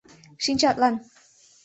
[0.45, 0.93] Шинчатлан